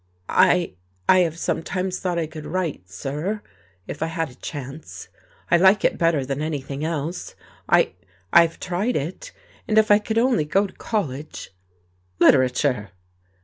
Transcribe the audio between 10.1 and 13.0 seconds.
only go to college" "Literature!"